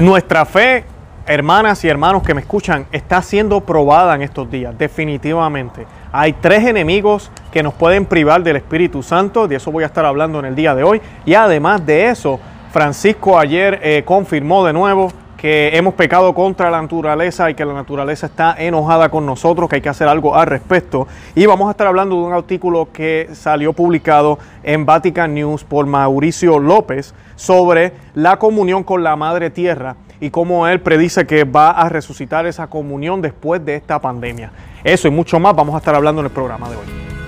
[0.00, 0.84] Nuestra fe,
[1.26, 5.86] hermanas y hermanos que me escuchan, está siendo probada en estos días, definitivamente.
[6.10, 10.06] Hay tres enemigos que nos pueden privar del Espíritu Santo, de eso voy a estar
[10.06, 11.02] hablando en el día de hoy.
[11.26, 12.40] Y además de eso,
[12.72, 17.72] Francisco ayer eh, confirmó de nuevo que hemos pecado contra la naturaleza y que la
[17.72, 21.08] naturaleza está enojada con nosotros, que hay que hacer algo al respecto.
[21.34, 25.86] Y vamos a estar hablando de un artículo que salió publicado en Vatican News por
[25.86, 31.70] Mauricio López sobre la comunión con la Madre Tierra y cómo él predice que va
[31.70, 34.52] a resucitar esa comunión después de esta pandemia.
[34.84, 37.19] Eso y mucho más vamos a estar hablando en el programa de hoy.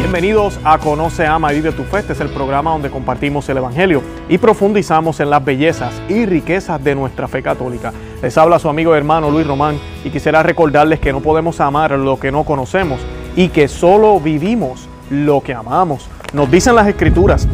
[0.00, 1.98] Bienvenidos a Conoce, Ama y Vive tu Fe.
[1.98, 6.82] Este es el programa donde compartimos el Evangelio y profundizamos en las bellezas y riquezas
[6.82, 7.92] de nuestra fe católica.
[8.22, 11.92] Les habla su amigo y hermano Luis Román y quisiera recordarles que no podemos amar
[11.92, 12.98] lo que no conocemos
[13.36, 16.08] y que solo vivimos lo que amamos.
[16.32, 17.46] Nos dicen las escrituras,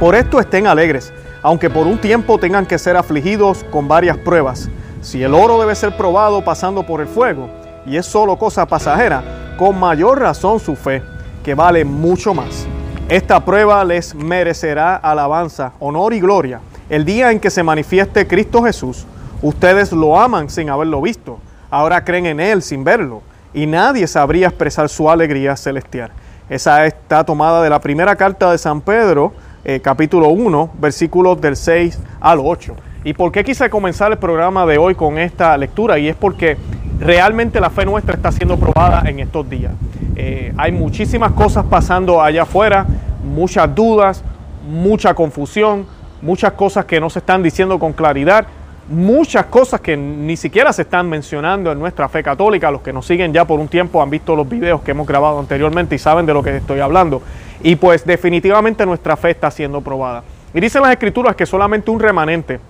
[0.00, 4.70] por esto estén alegres, aunque por un tiempo tengan que ser afligidos con varias pruebas.
[5.02, 7.50] Si el oro debe ser probado pasando por el fuego
[7.84, 11.02] y es solo cosa pasajera, con mayor razón su fe
[11.46, 12.66] que vale mucho más.
[13.08, 16.58] Esta prueba les merecerá alabanza, honor y gloria.
[16.90, 19.06] El día en que se manifieste Cristo Jesús,
[19.42, 21.38] ustedes lo aman sin haberlo visto,
[21.70, 23.22] ahora creen en Él sin verlo,
[23.54, 26.10] y nadie sabría expresar su alegría celestial.
[26.50, 29.32] Esa está tomada de la primera carta de San Pedro,
[29.64, 32.74] eh, capítulo 1, versículos del 6 al 8.
[33.04, 35.96] ¿Y por qué quise comenzar el programa de hoy con esta lectura?
[35.96, 36.56] Y es porque
[36.98, 39.72] realmente la fe nuestra está siendo probada en estos días.
[40.16, 42.86] Eh, hay muchísimas cosas pasando allá afuera,
[43.22, 44.22] muchas dudas,
[44.68, 45.86] mucha confusión,
[46.22, 48.46] muchas cosas que no se están diciendo con claridad,
[48.88, 52.70] muchas cosas que ni siquiera se están mencionando en nuestra fe católica.
[52.70, 55.38] Los que nos siguen ya por un tiempo han visto los videos que hemos grabado
[55.38, 57.22] anteriormente y saben de lo que estoy hablando.
[57.62, 60.22] Y pues definitivamente nuestra fe está siendo probada.
[60.54, 62.60] Y dicen las escrituras que solamente un remanente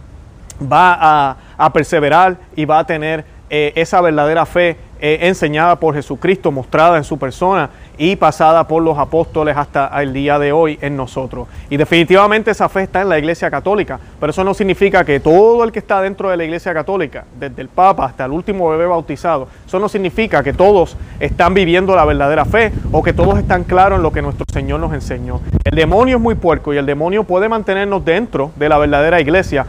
[0.61, 5.95] va a, a perseverar y va a tener eh, esa verdadera fe eh, enseñada por
[5.95, 7.69] Jesucristo, mostrada en su persona
[7.99, 11.49] y pasada por los apóstoles hasta el día de hoy en nosotros.
[11.69, 15.65] Y definitivamente esa fe está en la Iglesia Católica, pero eso no significa que todo
[15.65, 18.87] el que está dentro de la Iglesia Católica, desde el Papa hasta el último bebé
[18.87, 23.65] bautizado, eso no significa que todos están viviendo la verdadera fe o que todos están
[23.65, 25.43] claros en lo que nuestro Señor nos enseñó.
[25.63, 29.67] El demonio es muy puerco y el demonio puede mantenernos dentro de la verdadera iglesia,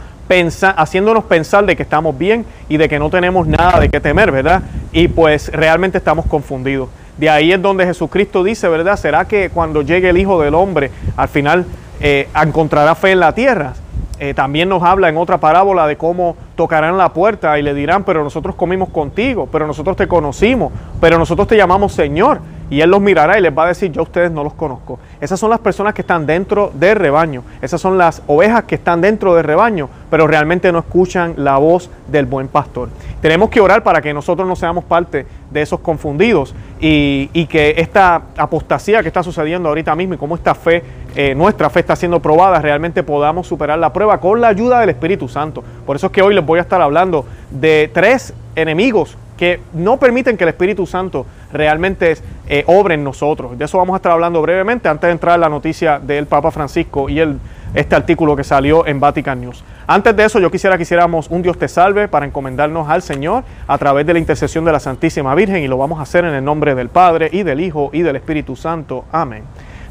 [0.76, 4.30] haciéndonos pensar de que estamos bien y de que no tenemos nada de qué temer,
[4.30, 4.62] ¿verdad?
[4.92, 6.88] Y pues realmente estamos confundidos.
[7.16, 8.96] De ahí es donde Jesucristo dice, ¿verdad?
[8.96, 11.66] ¿Será que cuando llegue el Hijo del Hombre al final
[12.00, 13.74] eh, encontrará fe en la tierra?
[14.20, 18.02] Eh, también nos habla en otra parábola de cómo tocarán la puerta y le dirán,
[18.02, 22.40] pero nosotros comimos contigo, pero nosotros te conocimos, pero nosotros te llamamos Señor.
[22.70, 24.98] Y Él los mirará y les va a decir, yo a ustedes no los conozco.
[25.20, 27.42] Esas son las personas que están dentro del rebaño.
[27.62, 31.90] Esas son las ovejas que están dentro del rebaño, pero realmente no escuchan la voz
[32.08, 32.90] del buen pastor.
[33.22, 38.22] Tenemos que orar para que nosotros no seamos parte de esos confundidos y, que esta
[38.36, 40.82] apostasía que está sucediendo ahorita mismo y cómo esta fe,
[41.16, 44.90] eh, nuestra fe está siendo probada, realmente podamos superar la prueba con la ayuda del
[44.90, 45.64] Espíritu Santo.
[45.86, 49.98] Por eso es que hoy les voy a estar hablando de tres enemigos que no
[49.98, 52.16] permiten que el Espíritu Santo realmente
[52.48, 53.58] eh, obre en nosotros.
[53.58, 56.50] De eso vamos a estar hablando brevemente antes de entrar en la noticia del Papa
[56.50, 57.38] Francisco y el,
[57.74, 59.62] este artículo que salió en Vatican News.
[59.86, 63.44] Antes de eso, yo quisiera que hiciéramos un Dios te salve para encomendarnos al Señor
[63.66, 66.34] a través de la intercesión de la Santísima Virgen y lo vamos a hacer en
[66.34, 69.04] el nombre del Padre y del Hijo y del Espíritu Santo.
[69.10, 69.44] Amén.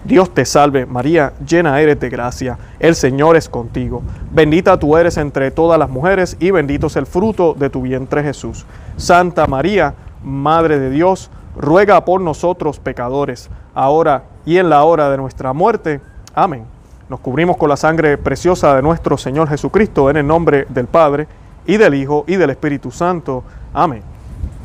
[0.03, 4.03] Dios te salve María, llena eres de gracia, el Señor es contigo.
[4.31, 8.23] Bendita tú eres entre todas las mujeres y bendito es el fruto de tu vientre
[8.23, 8.65] Jesús.
[8.95, 15.17] Santa María, Madre de Dios, ruega por nosotros pecadores, ahora y en la hora de
[15.17, 16.01] nuestra muerte.
[16.33, 16.65] Amén.
[17.09, 21.27] Nos cubrimos con la sangre preciosa de nuestro Señor Jesucristo en el nombre del Padre
[21.65, 23.43] y del Hijo y del Espíritu Santo.
[23.73, 24.03] Amén.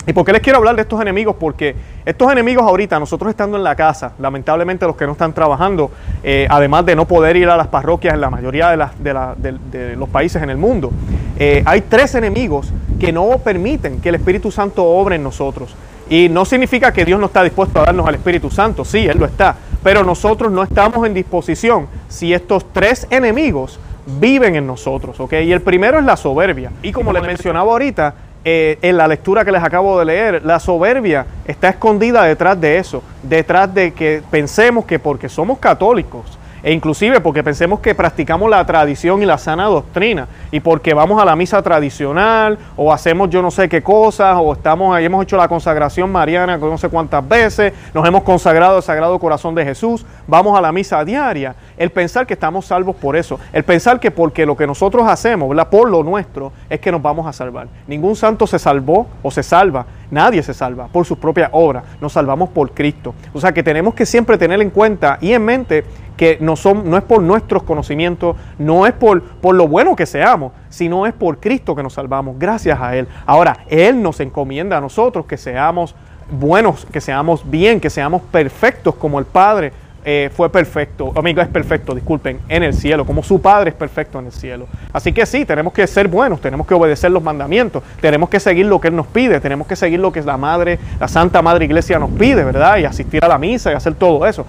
[0.05, 1.37] ¿Y por qué les quiero hablar de estos enemigos?
[1.39, 5.93] Porque estos enemigos ahorita, nosotros estando en la casa, lamentablemente los que no están trabajando,
[6.25, 10.43] eh, además de no poder ir a las parroquias en la mayoría de, los países
[10.43, 10.91] en el mundo,
[11.39, 15.73] eh, hay tres enemigos que no permiten que el Espíritu Santo obre en nosotros.
[16.13, 19.17] Y no significa que Dios no está dispuesto a darnos al Espíritu Santo, sí, Él
[19.17, 23.81] lo está, pero nosotros no estamos en disposición si estos tres enemigos
[24.21, 25.33] viven en nosotros, ¿ok?
[25.43, 26.71] Y el primero es la soberbia.
[26.83, 28.15] Y como les mencionaba ahorita,
[28.45, 32.77] eh, en la lectura que les acabo de leer, la soberbia está escondida detrás de
[32.77, 36.27] eso, detrás de que pensemos que porque somos católicos
[36.63, 41.21] E inclusive porque pensemos que practicamos la tradición y la sana doctrina y porque vamos
[41.21, 45.25] a la misa tradicional o hacemos yo no sé qué cosas o estamos ahí, hemos
[45.25, 49.65] hecho la consagración mariana no sé cuántas veces, nos hemos consagrado al Sagrado Corazón de
[49.65, 51.55] Jesús, vamos a la misa diaria.
[51.77, 55.49] El pensar que estamos salvos por eso, el pensar que porque lo que nosotros hacemos,
[55.49, 55.69] ¿verdad?
[55.69, 57.69] por lo nuestro, es que nos vamos a salvar.
[57.87, 62.13] Ningún santo se salvó o se salva Nadie se salva por su propia obra, nos
[62.13, 63.15] salvamos por Cristo.
[63.33, 65.87] O sea que tenemos que siempre tener en cuenta y en mente
[66.17, 70.07] que no, son, no es por nuestros conocimientos, no es por, por lo bueno que
[70.07, 73.09] seamos, sino es por Cristo que nos salvamos, gracias a Él.
[73.27, 75.95] Ahora, Él nos encomienda a nosotros que seamos
[76.31, 79.73] buenos, que seamos bien, que seamos perfectos como el Padre
[80.05, 84.19] eh, fue perfecto, amigo es perfecto, disculpen, en el cielo, como su Padre es perfecto
[84.19, 84.67] en el cielo.
[84.93, 88.67] Así que sí, tenemos que ser buenos, tenemos que obedecer los mandamientos, tenemos que seguir
[88.67, 91.67] lo que Él nos pide, tenemos que seguir lo que la Madre, la Santa Madre
[91.67, 92.79] Iglesia nos pide, ¿verdad?
[92.79, 94.45] Y asistir a la misa y hacer todo eso.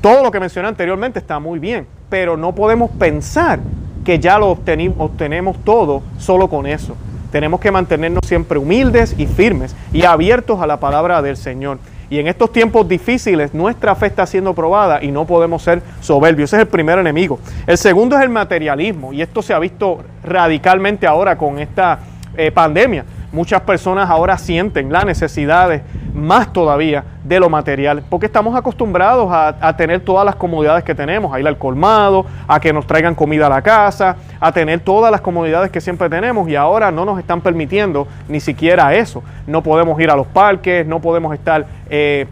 [0.00, 3.60] Todo lo que mencioné anteriormente está muy bien, pero no podemos pensar
[4.04, 6.96] que ya lo obtenemos todo solo con eso.
[7.32, 11.78] Tenemos que mantenernos siempre humildes y firmes y abiertos a la palabra del Señor.
[12.08, 16.50] Y en estos tiempos difíciles nuestra fe está siendo probada y no podemos ser soberbios.
[16.50, 17.40] Ese es el primer enemigo.
[17.66, 21.98] El segundo es el materialismo y esto se ha visto radicalmente ahora con esta
[22.36, 23.04] eh, pandemia.
[23.36, 25.82] Muchas personas ahora sienten la necesidad
[26.14, 31.34] más todavía de lo material, porque estamos acostumbrados a, tener todas las comodidades que tenemos,
[31.34, 35.12] a ir al colmado, a que nos traigan comida a la casa, a tener todas
[35.12, 39.22] las comodidades que siempre tenemos y ahora no nos están permitiendo ni siquiera eso.
[39.46, 41.66] No podemos ir a los parques, no podemos estar...
[41.90, 42.26] Eh,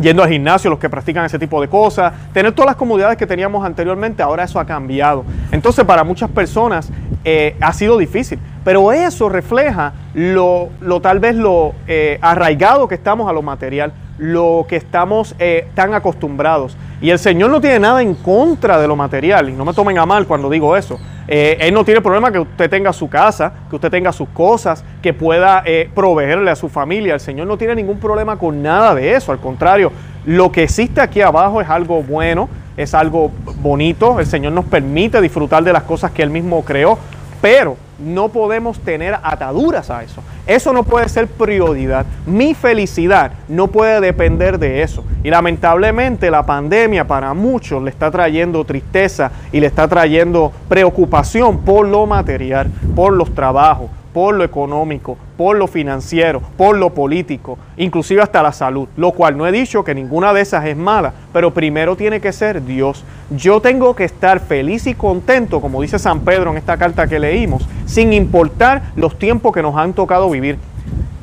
[0.00, 3.28] yendo al gimnasio, los que practican ese tipo de cosas, tener todas las comodidades que
[3.28, 5.24] teníamos anteriormente, ahora eso ha cambiado.
[5.52, 6.90] Entonces para muchas personas
[7.24, 8.40] eh, ha sido difícil.
[8.64, 10.70] Pero eso refleja lo,
[11.02, 15.92] tal vez lo eh, arraigado que estamos a lo material, lo que estamos eh, tan
[15.92, 16.76] acostumbrados.
[17.02, 19.98] Y el Señor no tiene nada en contra de lo material, y no me tomen
[19.98, 20.98] a mal cuando digo eso.
[21.28, 24.82] Eh, él no tiene problema que usted tenga su casa, que usted tenga sus cosas,
[25.02, 25.62] que pueda
[25.94, 27.14] proveerle a su familia.
[27.14, 29.32] El Señor no tiene ningún problema con nada de eso.
[29.32, 29.92] Al contrario,
[30.24, 33.30] lo que existe aquí abajo es algo bueno, es algo
[33.60, 34.18] bonito.
[34.20, 36.98] El Señor nos permite disfrutar de las cosas que Él mismo creó.
[37.42, 40.22] Pero no podemos tener ataduras a eso.
[40.46, 42.06] Eso no puede ser prioridad.
[42.26, 45.04] Mi felicidad no puede depender de eso.
[45.22, 51.58] Y lamentablemente la pandemia para muchos le está trayendo tristeza y le está trayendo preocupación
[51.58, 57.58] por lo material, por los trabajos, por lo económico, por lo financiero, por lo político,
[57.76, 61.12] inclusive hasta la salud, lo cual no he dicho que ninguna de esas es mala,
[61.32, 63.04] pero primero tiene que ser Dios.
[63.30, 67.18] Yo tengo que estar feliz y contento, como dice San Pedro en esta carta que
[67.18, 70.58] leímos, sin importar los tiempos que nos han tocado vivir.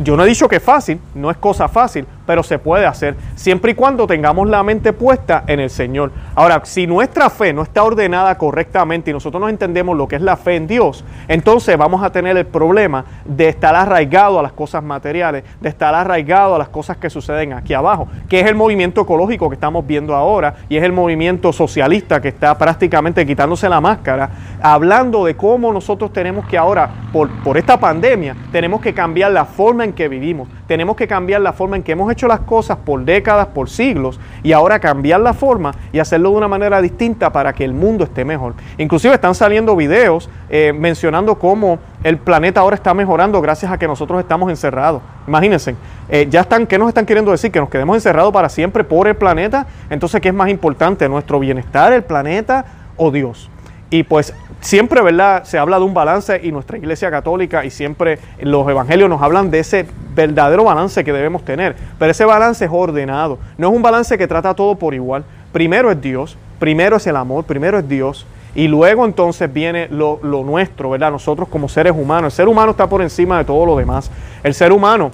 [0.03, 3.17] Yo no he dicho que es fácil, no es cosa fácil, pero se puede hacer
[3.35, 6.13] siempre y cuando tengamos la mente puesta en el Señor.
[6.33, 10.21] Ahora, si nuestra fe no está ordenada correctamente y nosotros no entendemos lo que es
[10.21, 14.53] la fe en Dios, entonces vamos a tener el problema de estar arraigado a las
[14.53, 18.55] cosas materiales, de estar arraigado a las cosas que suceden aquí abajo, que es el
[18.55, 23.67] movimiento ecológico que estamos viendo ahora y es el movimiento socialista que está prácticamente quitándose
[23.67, 24.29] la máscara,
[24.61, 29.43] hablando de cómo nosotros tenemos que ahora, por, por esta pandemia, tenemos que cambiar la
[29.43, 32.77] forma en que vivimos, tenemos que cambiar la forma en que hemos hecho las cosas
[32.77, 37.31] por décadas, por siglos, y ahora cambiar la forma y hacerlo de una manera distinta
[37.31, 38.53] para que el mundo esté mejor.
[38.77, 43.87] Inclusive están saliendo videos eh, mencionando cómo el planeta ahora está mejorando gracias a que
[43.87, 45.01] nosotros estamos encerrados.
[45.27, 45.75] Imagínense,
[46.09, 47.51] eh, ya están, ¿qué nos están queriendo decir?
[47.51, 49.67] Que nos quedemos encerrados para siempre por el planeta.
[49.89, 51.07] Entonces, ¿qué es más importante?
[51.07, 52.65] ¿Nuestro bienestar, el planeta
[52.97, 53.49] o Dios?
[53.89, 55.43] Y pues siempre, ¿verdad?
[55.43, 59.51] Se habla de un balance y nuestra Iglesia Católica y siempre los evangelios nos hablan
[59.51, 61.75] de ese verdadero balance que debemos tener.
[61.99, 63.37] Pero ese balance es ordenado.
[63.57, 65.23] No es un balance que trata todo por igual.
[65.51, 68.25] Primero es Dios, primero es el amor, primero es Dios.
[68.53, 71.11] Y luego entonces viene lo, lo nuestro, ¿verdad?
[71.11, 72.33] Nosotros como seres humanos.
[72.33, 74.11] El ser humano está por encima de todo lo demás.
[74.43, 75.11] El ser humano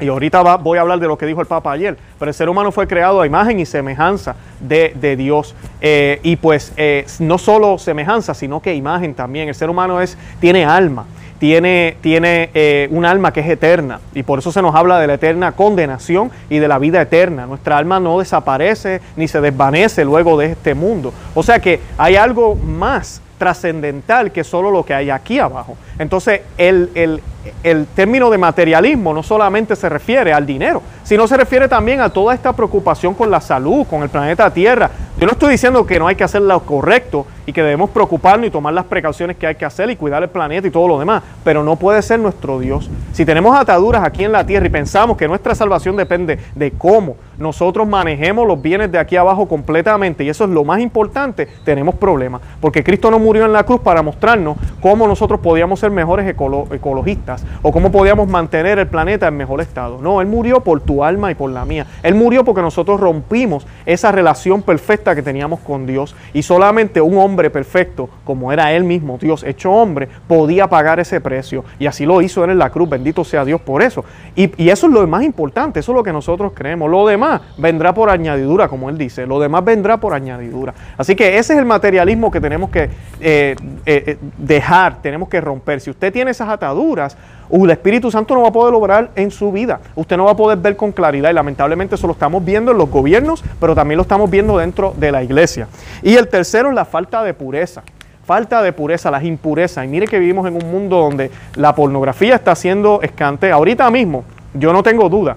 [0.00, 2.48] y ahorita voy a hablar de lo que dijo el Papa ayer, pero el ser
[2.48, 5.54] humano fue creado a imagen y semejanza de, Dios.
[5.80, 9.48] Eh, y pues eh, no solo semejanza, sino que imagen también.
[9.48, 11.06] El ser humano es, tiene alma,
[11.38, 14.00] tiene, tiene eh, un alma que es eterna.
[14.14, 17.46] Y por eso se nos habla de la eterna condenación y de la vida eterna.
[17.46, 21.12] Nuestra alma no desaparece ni se desvanece luego de este mundo.
[21.34, 25.76] O sea que hay algo más trascendental que solo lo que hay aquí abajo.
[25.98, 27.20] Entonces, el, el,
[27.62, 32.08] el, término de materialismo no solamente se refiere al dinero, sino se refiere también a
[32.08, 34.88] toda esta preocupación con la salud, con el planeta Tierra,
[35.24, 38.46] Yo no estoy diciendo que no hay que hacer lo correcto y que debemos preocuparnos
[38.46, 40.98] y tomar las precauciones que hay que hacer y cuidar el planeta y todo lo
[40.98, 42.90] demás, pero no puede ser nuestro Dios.
[43.12, 47.16] Si tenemos ataduras aquí en la tierra y pensamos que nuestra salvación depende de cómo
[47.38, 51.94] nosotros manejemos los bienes de aquí abajo completamente, y eso es lo más importante, tenemos
[51.94, 56.28] problemas, porque Cristo no murió en la cruz para mostrarnos cómo nosotros podíamos ser mejores
[56.28, 59.98] ecologistas o cómo podíamos mantener el planeta en mejor estado.
[60.00, 61.86] No, Él murió por tu alma y por la mía.
[62.02, 67.18] Él murió porque nosotros rompimos esa relación perfecta que teníamos con Dios y solamente un
[67.18, 71.64] hombre perfecto, como era Él mismo, Dios hecho hombre, podía pagar ese precio.
[71.78, 74.04] Y así lo hizo Él en la cruz, bendito sea Dios por eso.
[74.34, 76.90] Y, eso es lo más importante, eso es lo que nosotros creemos.
[76.90, 80.74] Lo demás vendrá por añadidura, como Él dice, lo demás vendrá por añadidura.
[80.96, 82.90] Así que ese es el materialismo que tenemos que
[83.20, 83.54] eh,
[83.86, 85.80] eh, dejar, tenemos que romper.
[85.80, 87.16] Si usted tiene esas ataduras,
[87.50, 89.80] el Espíritu Santo no va a poder lograr en su vida.
[89.94, 92.78] Usted no va a poder ver con claridad y lamentablemente eso lo estamos viendo en
[92.78, 95.68] los gobiernos, pero también lo estamos viendo dentro de la iglesia.
[96.02, 97.82] Y el tercero es la falta de pureza.
[98.24, 99.84] Falta de pureza, las impurezas.
[99.84, 103.52] Y mire que vivimos en un mundo donde la pornografía está siendo escante.
[103.52, 104.24] Ahorita mismo,
[104.54, 105.36] yo no tengo duda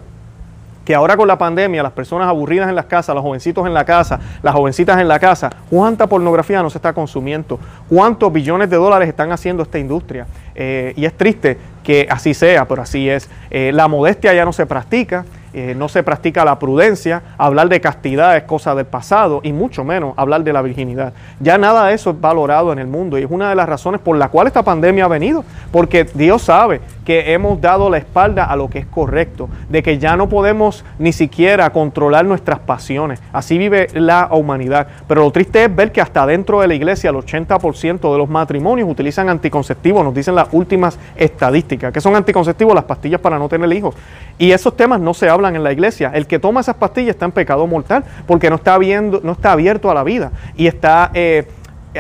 [0.88, 3.84] que ahora con la pandemia, las personas aburridas en las casas, los jovencitos en la
[3.84, 7.60] casa, las jovencitas en la casa, cuánta pornografía no se está consumiendo,
[7.90, 10.28] cuántos billones de dólares están haciendo esta industria.
[10.56, 13.30] Eh, y es triste que así sea, pero así es.
[13.50, 15.24] Eh, la modestia ya no se practica.
[15.58, 19.84] Eh, no se practica la prudencia, hablar de castidad es cosa del pasado y mucho
[19.84, 21.14] menos hablar de la virginidad.
[21.40, 24.00] Ya nada de eso es valorado en el mundo y es una de las razones
[24.00, 28.44] por la cual esta pandemia ha venido, porque Dios sabe que hemos dado la espalda
[28.44, 33.20] a lo que es correcto, de que ya no podemos ni siquiera controlar nuestras pasiones.
[33.34, 34.88] Así vive la humanidad.
[35.08, 38.30] Pero lo triste es ver que hasta dentro de la iglesia el 80% de los
[38.30, 43.50] matrimonios utilizan anticonceptivos, nos dicen las últimas estadísticas, que son anticonceptivos las pastillas para no
[43.50, 43.96] tener hijos.
[44.38, 46.12] Y esos temas no se hablan en la iglesia.
[46.14, 49.54] El que toma esas pastillas está en pecado mortal porque no está, viendo, no está
[49.54, 51.48] abierto a la vida y está eh,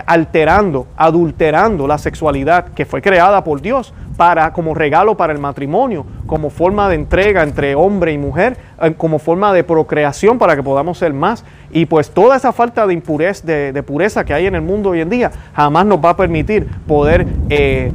[0.05, 6.05] alterando, adulterando la sexualidad que fue creada por Dios para, como regalo para el matrimonio,
[6.25, 10.63] como forma de entrega entre hombre y mujer, eh, como forma de procreación para que
[10.63, 11.45] podamos ser más.
[11.71, 15.01] Y pues toda esa falta de impureza, de, pureza que hay en el mundo hoy
[15.01, 17.91] en día jamás nos va a permitir poder eh,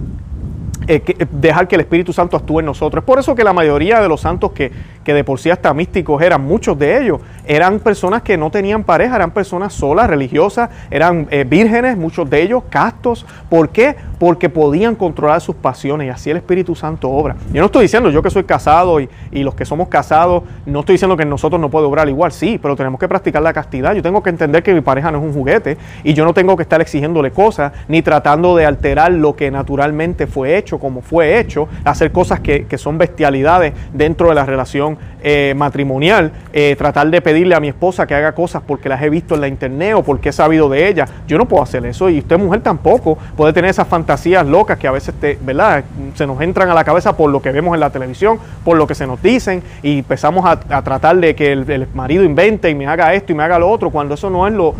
[0.89, 3.03] eh, eh, dejar que el Espíritu Santo actúe en nosotros.
[3.03, 4.73] Es por eso que la mayoría de los santos que,
[5.05, 8.84] que, de por sí hasta místicos eran, muchos de ellos, eran personas que no tenían
[8.84, 13.26] pareja, eran personas solas, religiosas, eran eh, vírgenes, muchos de ellos castos.
[13.49, 13.96] ¿Por qué?
[14.18, 17.37] Porque podían controlar sus pasiones y así el Espíritu Santo obra.
[17.52, 19.08] Yo no estoy diciendo, yo que soy casado y,
[19.42, 22.76] los que somos casados, no estoy diciendo que nosotros no puede obrar igual, sí, pero
[22.76, 23.92] tenemos que practicar la castidad.
[23.94, 26.56] Yo tengo que entender que mi pareja no es un juguete y yo no tengo
[26.56, 31.38] que estar exigiéndole cosas ni tratando de alterar lo que naturalmente fue hecho como fue
[31.38, 37.20] hecho, hacer cosas que, son bestialidades dentro de la relación eh, matrimonial, eh, tratar de
[37.33, 40.03] pedirle a mi esposa que haga cosas porque las he visto en la internet o
[40.03, 41.07] porque he sabido de ella.
[41.27, 44.87] Yo no puedo hacer eso y usted mujer tampoco puede tener esas fantasías locas que
[44.87, 45.83] a veces te, ¿verdad?
[46.15, 48.87] se nos entran a la cabeza por lo que vemos en la televisión, por lo
[48.87, 52.87] que se nos dicen y empezamos a, tratar de que el, marido invente y me
[52.87, 54.75] haga esto y me haga lo otro, cuando eso no es lo,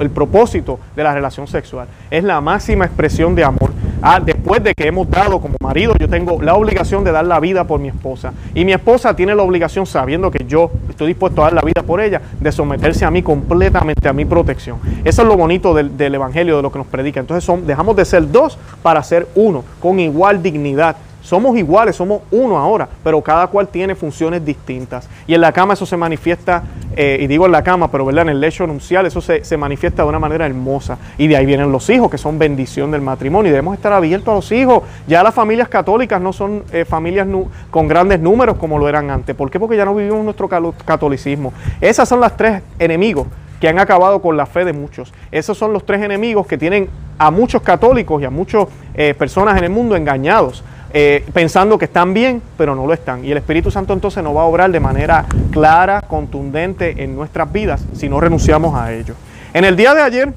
[0.00, 1.88] el propósito de la relación sexual.
[2.10, 3.70] Es la máxima expresión de amor.
[4.00, 7.40] Ah, después de que hemos dado como marido, yo tengo la obligación de dar la
[7.40, 8.32] vida por mi esposa.
[8.54, 11.82] Y mi esposa tiene la obligación, sabiendo que yo estoy dispuesto a dar la vida
[11.82, 14.78] por ella, de someterse a mí completamente, a mi protección.
[15.04, 17.18] Eso es lo bonito del, Evangelio, de lo que nos predica.
[17.18, 20.96] Entonces dejamos de ser dos para ser uno, con igual dignidad.
[21.28, 25.10] Somos iguales, somos uno ahora, pero cada cual tiene funciones distintas.
[25.26, 26.62] Y en la cama eso se manifiesta,
[26.96, 28.22] eh, y digo en la cama, pero ¿verdad?
[28.22, 30.96] en el lecho nupcial eso se, manifiesta de una manera hermosa.
[31.18, 33.50] Y de ahí vienen los hijos, que son bendición del matrimonio.
[33.50, 34.84] Y debemos estar abiertos a los hijos.
[35.06, 37.28] Ya las familias católicas no son eh, familias
[37.70, 39.36] con grandes números como lo eran antes.
[39.36, 39.60] ¿Por qué?
[39.60, 41.52] Porque ya no vivimos nuestro catolicismo.
[41.82, 43.26] Esas son las tres enemigos
[43.60, 45.12] que han acabado con la fe de muchos.
[45.30, 49.58] Esos son los tres enemigos que tienen a muchos católicos y a muchas eh, personas
[49.58, 50.64] en el mundo engañados.
[50.90, 53.24] Eh, pensando que están bien, pero no lo están.
[53.24, 57.52] Y el Espíritu Santo entonces no va a obrar de manera clara, contundente en nuestras
[57.52, 59.14] vidas si no renunciamos a ello.
[59.52, 60.32] En el día de ayer,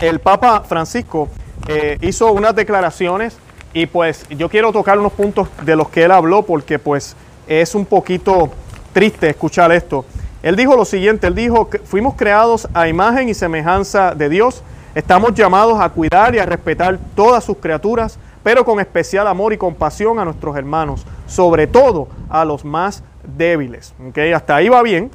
[0.00, 1.28] el Papa Francisco
[1.68, 3.38] eh, hizo unas declaraciones
[3.72, 7.74] y pues yo quiero tocar unos puntos de los que él habló porque pues es
[7.74, 8.50] un poquito
[8.92, 10.04] triste escuchar esto.
[10.42, 14.62] Él dijo lo siguiente, él dijo que fuimos creados a imagen y semejanza de Dios,
[14.94, 19.56] estamos llamados a cuidar y a respetar todas sus criaturas, pero con especial amor y
[19.56, 23.02] compasión a nuestros hermanos, sobre todo a los más
[23.36, 23.92] débiles.
[24.10, 24.32] ¿Okay?
[24.32, 25.10] Hasta ahí va bien.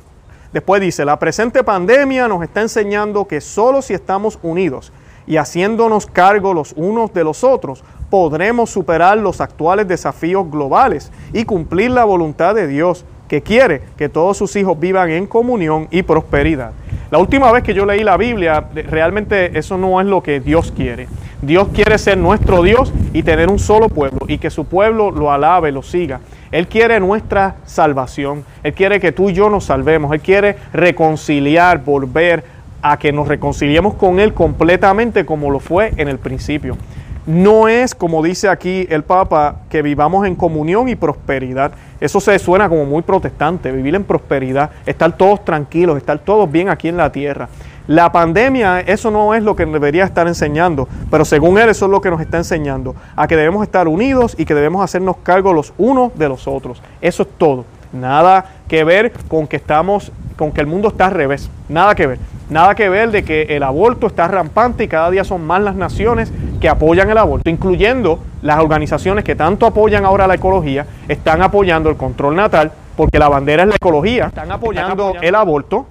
[0.52, 4.92] Después dice, la presente pandemia nos está enseñando que solo si estamos unidos
[5.26, 11.46] y haciéndonos cargo los unos de los otros, podremos superar los actuales desafíos globales y
[11.46, 16.04] cumplir la voluntad de Dios, que quiere que todos sus hijos vivan en comunión y
[16.04, 16.74] prosperidad.
[17.12, 20.72] La última vez que yo leí la Biblia, realmente eso no es lo que Dios
[20.74, 21.10] quiere.
[21.42, 25.30] Dios quiere ser nuestro Dios y tener un solo pueblo y que su pueblo lo
[25.30, 26.22] alabe, lo siga.
[26.54, 28.46] Él quiere nuestra salvación.
[28.64, 30.14] Él quiere que tú y yo nos salvemos.
[30.14, 32.46] Él quiere reconciliar, volver
[32.82, 36.78] a que nos reconciliemos con Él completamente como lo fue en el principio.
[37.26, 41.72] No es, como dice aquí el Papa, que vivamos en comunión y prosperidad.
[42.00, 46.70] Eso se suena como muy protestante, vivir en prosperidad, estar todos tranquilos, estar todos bien
[46.70, 47.48] aquí en la tierra.
[47.88, 51.92] La pandemia, eso no es lo que debería estar enseñando, pero según él eso es
[51.92, 55.54] lo que nos está enseñando, a que debemos estar unidos y que debemos hacernos cargo
[55.54, 56.82] los unos de los otros.
[57.02, 57.66] Eso es todo.
[57.94, 61.50] Nada que ver con que estamos, con que el mundo está al revés.
[61.68, 62.20] Nada que ver.
[62.52, 65.74] Nada que ver de que el aborto está rampante y cada día son más las
[65.74, 71.42] naciones que apoyan el aborto, incluyendo las organizaciones que tanto apoyan ahora la ecología, están
[71.42, 75.86] apoyando el control natal, porque la bandera es la ecología, están apoyando, el aborto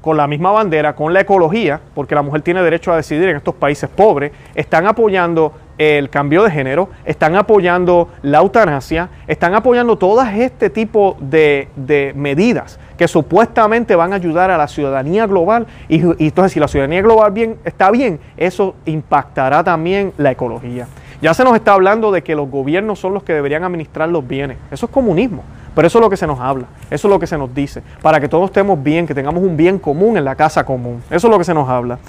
[0.00, 3.36] con la misma bandera, con la ecología, porque la mujer tiene derecho a decidir en
[3.36, 9.96] estos países pobres, están apoyando el cambio de género, están apoyando la eutanasia, están apoyando
[9.96, 11.68] todas este tipo de,
[12.14, 16.66] medidas que supuestamente van a ayudar a la ciudadanía global y, y, entonces si la
[16.66, 20.88] ciudadanía global bien, está bien, eso impactará también la ecología.
[21.22, 24.26] Ya se nos está hablando de que los gobiernos son los que deberían administrar los
[24.26, 24.56] bienes.
[24.70, 25.42] Eso es comunismo.
[25.78, 27.84] Pero eso es lo que se nos habla, eso es lo que se nos dice,
[28.02, 31.04] para que todos estemos bien, que tengamos un bien común en la casa común.
[31.08, 32.00] Eso es lo que se nos habla.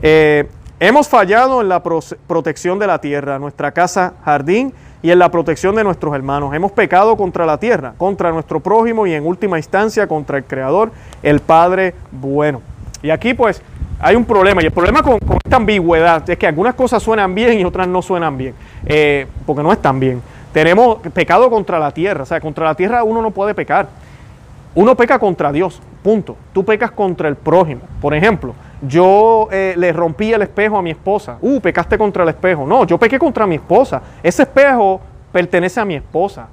[0.00, 0.48] Eh,
[0.80, 5.74] hemos fallado en la protección de la tierra, nuestra casa jardín y en la protección
[5.74, 6.54] de nuestros hermanos.
[6.54, 10.90] Hemos pecado contra la tierra, contra nuestro prójimo y en última instancia contra el Creador,
[11.22, 12.60] el Padre bueno.
[13.02, 13.62] Y aquí pues
[14.00, 17.58] hay un problema, y el problema con, esta ambigüedad es que algunas cosas suenan bien
[17.58, 18.54] y otras no suenan bien,
[18.86, 20.22] eh, porque no están bien.
[20.52, 23.88] Tenemos pecado contra la tierra, o sea, contra la tierra uno no puede pecar.
[24.74, 26.36] Uno peca contra Dios, punto.
[26.52, 27.80] Tú pecas contra el prójimo.
[28.00, 31.38] Por ejemplo, yo eh, le rompí el espejo a mi esposa.
[31.40, 32.66] Uh, pecaste contra el espejo.
[32.66, 34.00] No, yo pequé contra mi esposa.
[34.22, 35.00] Ese espejo
[35.32, 36.46] pertenece a mi esposa,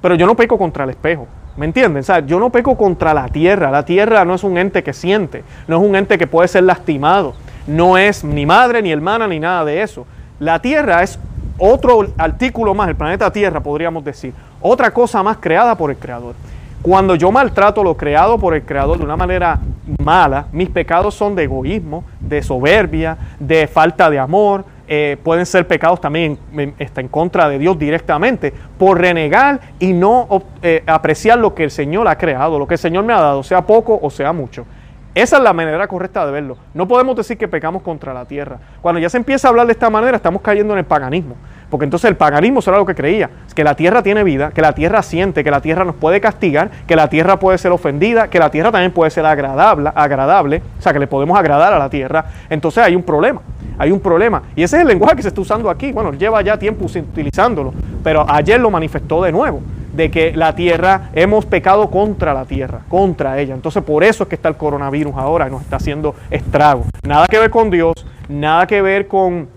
[0.00, 1.26] pero yo no peco contra el espejo.
[1.56, 2.02] ¿Me entienden?
[2.08, 3.70] O yo no peco contra la tierra.
[3.70, 6.64] La tierra no es un ente que siente, no es un ente que puede ser
[6.64, 7.34] lastimado.
[7.66, 10.06] No es ni madre, ni hermana, ni nada de eso.
[10.40, 11.18] La tierra es
[11.58, 16.34] otro artículo más, el planeta Tierra, podríamos decir, otra cosa más creada por el Creador.
[16.82, 19.60] Cuando yo maltrato lo creado por el Creador de una manera
[20.02, 25.68] mala, mis pecados son de egoísmo, de soberbia, de falta de amor, eh, pueden ser
[25.68, 30.26] pecados también en, en, contra de Dios directamente, por renegar y no
[30.60, 33.44] eh, apreciar lo que el Señor ha creado, lo que el Señor me ha dado,
[33.44, 34.66] sea poco o sea mucho.
[35.14, 36.56] Esa es la manera correcta de verlo.
[36.74, 38.58] No podemos decir que pecamos contra la tierra.
[38.80, 41.36] Cuando ya se empieza a hablar de esta manera, estamos cayendo en el paganismo.
[41.72, 44.74] Porque entonces el paganismo era lo que creía, que la tierra tiene vida, que la
[44.74, 48.38] tierra siente, que la tierra nos puede castigar, que la tierra puede ser ofendida, que
[48.38, 51.88] la tierra también puede ser agradable, agradable, o sea, que le podemos agradar a la
[51.88, 52.26] tierra.
[52.50, 53.40] Entonces hay un problema,
[53.78, 54.42] hay un problema.
[54.54, 55.92] Y ese es el lenguaje que se está usando aquí.
[55.92, 57.72] Bueno, lleva ya tiempo utilizándolo,
[58.04, 59.62] pero ayer lo manifestó de nuevo
[59.94, 63.54] de que la tierra, hemos pecado contra la tierra, contra ella.
[63.54, 66.84] Entonces por eso es que está el coronavirus ahora y nos está haciendo estrago.
[67.02, 67.94] Nada que ver con Dios,
[68.28, 69.48] nada que ver con,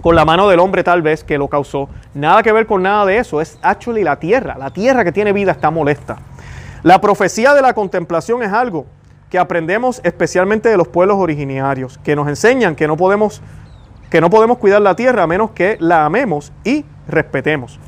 [0.00, 3.04] con la mano del hombre tal vez que lo causó, nada que ver con nada
[3.06, 3.40] de eso.
[3.40, 6.18] Es actually la tierra, la tierra que tiene vida está molesta.
[6.82, 8.86] La profecía de la contemplación es algo
[9.30, 13.42] que aprendemos especialmente de los pueblos originarios, que nos enseñan que no podemos
[14.10, 17.80] que no podemos cuidar la tierra a menos que la amemos y respetemos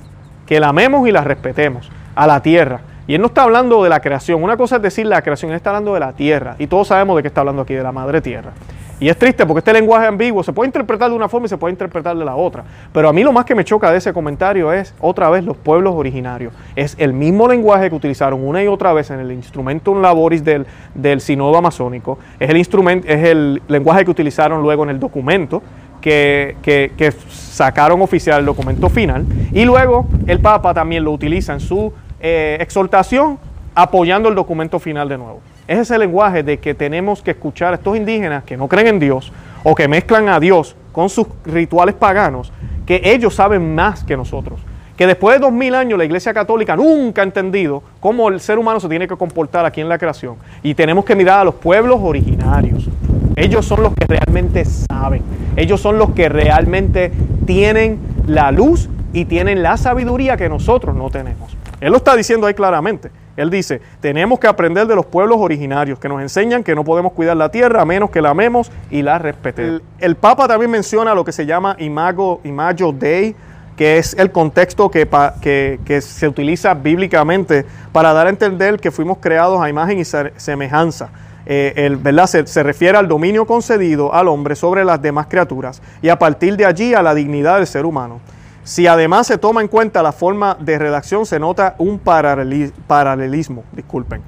[0.49, 2.81] que la amemos y la respetemos a la tierra.
[3.07, 4.43] Y él no está hablando de la creación.
[4.43, 6.57] Una cosa es decir la creación, él está hablando de la tierra.
[6.59, 8.53] Y todos sabemos de qué está hablando aquí, de la madre tierra.
[9.01, 11.57] Y es triste porque este lenguaje ambiguo se puede interpretar de una forma y se
[11.57, 12.65] puede interpretar de la otra.
[12.93, 15.57] Pero a mí lo más que me choca de ese comentario es, otra vez, los
[15.57, 16.53] pueblos originarios.
[16.75, 20.67] Es el mismo lenguaje que utilizaron una y otra vez en el Instrumentum Laboris del,
[20.95, 22.19] del Sinodo Amazónico.
[22.41, 25.63] Es el, instrumento, es el lenguaje que utilizaron luego en el documento
[26.01, 29.25] que, sacaron oficial el documento final.
[29.53, 33.39] Y luego el Papa también lo utiliza en su eh, exhortación
[33.75, 35.41] apoyando el documento final de nuevo.
[35.69, 38.99] Es ese lenguaje de que tenemos que escuchar a estos indígenas que no creen en
[38.99, 39.31] Dios
[39.63, 42.51] o que mezclan a Dios con sus rituales paganos,
[42.87, 44.61] que ellos saben más que nosotros.
[44.97, 48.59] Que después de dos mil años la Iglesia Católica nunca ha entendido cómo el ser
[48.59, 50.37] humano se tiene que comportar aquí en la creación.
[50.63, 52.89] Y tenemos que mirar a los pueblos originarios.
[53.37, 55.23] Ellos son los que realmente saben.
[55.55, 57.13] Ellos son los que realmente
[57.45, 61.55] tienen la luz y tienen la sabiduría que nosotros no tenemos.
[61.79, 63.11] Él lo está diciendo ahí claramente.
[63.39, 67.13] Él dice, tenemos que aprender de los pueblos originarios que nos enseñan que no podemos
[67.13, 69.81] cuidar la tierra a menos que la amemos y la respetemos.
[70.01, 73.37] El, Papa también menciona lo que se llama imago, imago Dei,
[73.77, 75.09] que es el contexto que,
[75.41, 80.05] que, que, se utiliza bíblicamente para dar a entender que fuimos creados a imagen y
[80.05, 81.11] semejanza.
[81.47, 82.27] el, ¿verdad?
[82.27, 86.57] Se, se, refiere al dominio concedido al hombre sobre las demás criaturas y a partir
[86.57, 88.21] de allí a la dignidad del ser humano.
[88.69, 93.65] Si además se toma en cuenta la forma de redacción, se nota un paralelismo.
[93.73, 94.21] Disculpen.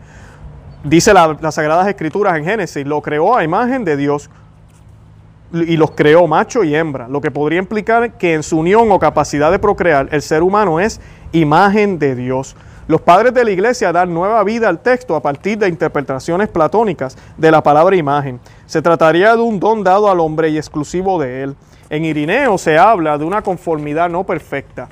[0.82, 4.30] Dice la, las Sagradas Escrituras en Génesis, lo creó a imagen de Dios
[5.52, 8.98] y los creó macho y hembra, lo que podría implicar que en su unión o
[8.98, 12.56] capacidad de procrear el ser humano es imagen de Dios.
[12.88, 17.18] Los padres de la iglesia dan nueva vida al texto a partir de interpretaciones platónicas
[17.36, 18.40] de la palabra imagen.
[18.64, 21.56] Se trataría de un don dado al hombre y exclusivo de él.
[21.90, 24.88] En Irineo se habla de una conformidad no perfecta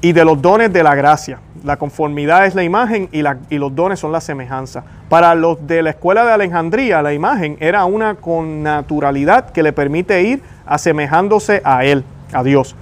[0.00, 1.40] y de los dones de la gracia.
[1.64, 3.22] La conformidad es la imagen y,
[3.58, 4.84] los dones son la semejanza.
[5.08, 10.22] Para los de la escuela de Alejandría, la imagen era una connaturalidad que le permite
[10.22, 12.76] ir asemejándose a Él, a Dios.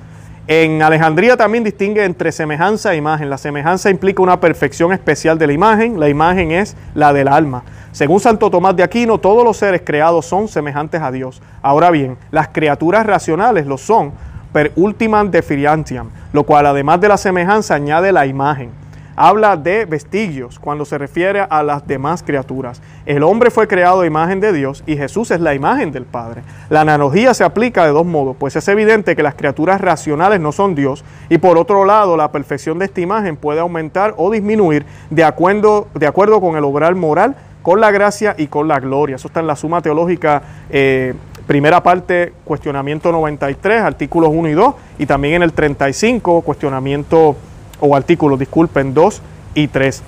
[0.48, 3.31] En Alejandría también distingue entre semejanza e imagen.
[3.31, 7.62] La semejanza implica una perfección especial de la imagen, la imagen es la del alma.
[7.92, 11.40] Según Santo Tomás de Aquino, todos los seres creados son semejantes a Dios.
[11.62, 14.12] Ahora bien, las criaturas racionales lo son
[14.52, 18.81] per ultimam deferiantiam, lo cual además de la semejanza añade la imagen.
[19.24, 22.82] Habla de vestigios cuando se refiere a las demás criaturas.
[23.06, 26.42] El hombre fue creado a imagen de Dios y Jesús es la imagen del Padre.
[26.70, 30.50] La analogía se aplica de dos modos, pues es evidente que las criaturas racionales no
[30.50, 34.85] son Dios y por otro lado la perfección de esta imagen puede aumentar o disminuir
[35.11, 39.14] de acuerdo, de acuerdo con el obrar moral con la gracia y con la gloria.
[39.14, 41.14] Eso está en la Suma Teológica, eh,
[41.46, 47.37] primera parte, cuestionamiento 93, artículos 1 y 2, y también en el 35, cuestionamiento,
[47.82, 49.20] o artículos, disculpen, 2
[49.54, 50.02] y 3.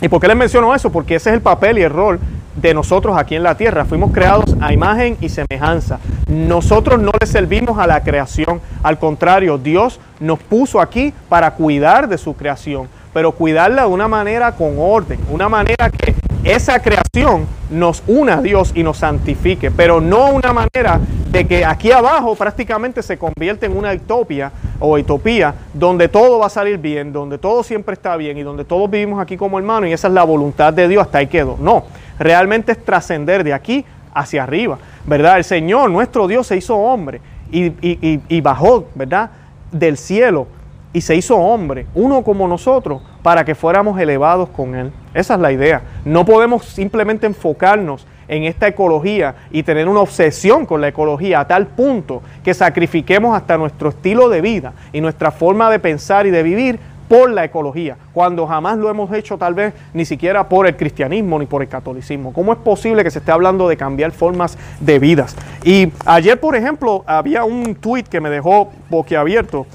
[0.00, 0.90] ¿Y por qué les menciono eso?
[0.90, 2.18] Porque ese es el papel y el rol
[2.56, 3.84] de nosotros aquí en la tierra.
[3.84, 5.98] Fuimos creados a imagen y semejanza.
[6.28, 8.60] Nosotros no le servimos a la creación.
[8.82, 14.08] Al contrario, Dios nos puso aquí para cuidar de su creación, pero cuidarla de una
[14.08, 16.14] manera con orden, una manera que
[16.44, 21.00] esa creación nos una a Dios y nos santifique, pero no una manera
[21.34, 26.46] de que aquí abajo prácticamente se convierte en una utopía o utopía donde todo va
[26.46, 29.90] a salir bien, donde todo siempre está bien y donde todos vivimos aquí como hermanos
[29.90, 31.56] y esa es la voluntad de Dios, hasta ahí quedó.
[31.60, 31.86] No,
[32.20, 35.38] realmente es trascender de aquí hacia arriba, ¿verdad?
[35.38, 37.20] El Señor, nuestro Dios, se hizo hombre
[37.50, 39.30] y, y bajó, ¿verdad?
[39.72, 40.46] Del cielo
[40.92, 44.92] y se hizo hombre, uno como nosotros, para que fuéramos elevados con Él.
[45.12, 45.82] Esa es la idea.
[46.04, 51.46] No podemos simplemente enfocarnos en esta ecología y tener una obsesión con la ecología a
[51.46, 56.30] tal punto que sacrifiquemos hasta nuestro estilo de vida y nuestra forma de pensar y
[56.30, 60.66] de vivir por la ecología, cuando jamás lo hemos hecho tal vez ni siquiera por
[60.66, 62.32] el cristianismo ni por el catolicismo.
[62.32, 65.36] ¿Cómo es posible que se esté hablando de cambiar formas de vidas?
[65.62, 69.66] Y ayer, por ejemplo, había un tuit que me dejó boquiabierto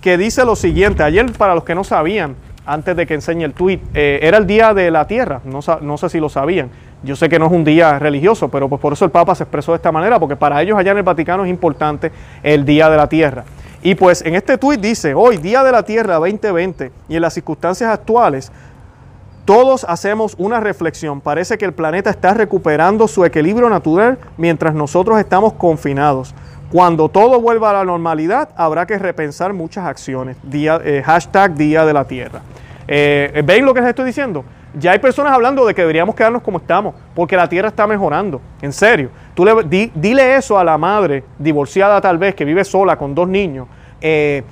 [0.00, 3.54] que dice lo siguiente, ayer para los que no sabían, antes de que enseñe el
[3.54, 6.70] tweet, eh, era el Día de la Tierra, no, no, sé si lo sabían.
[7.02, 9.44] Yo sé que no es un día religioso, pero pues por eso el Papa se
[9.44, 12.10] expresó de esta manera, porque para ellos allá en el Vaticano es importante
[12.42, 13.44] el Día de la Tierra.
[13.82, 17.34] Y pues en este tuit dice, hoy, Día de la Tierra 2020, y en las
[17.34, 18.50] circunstancias actuales,
[19.44, 21.20] todos hacemos una reflexión.
[21.20, 26.34] Parece que el planeta está recuperando su equilibrio natural mientras nosotros estamos confinados.
[26.72, 30.36] Cuando todo vuelva a la normalidad, habrá que repensar muchas acciones.
[30.52, 32.42] Eh, hashtag Día de la Tierra.
[32.88, 34.44] Eh, ¿Ven lo que les estoy diciendo?
[34.78, 38.42] Ya hay personas hablando de que deberíamos quedarnos como estamos, porque la tierra está mejorando.
[38.60, 39.08] En serio.
[39.34, 43.26] Tú le, dile eso a la madre divorciada tal vez, que vive sola con dos
[43.26, 43.66] niños,
[44.00, 44.42] eh,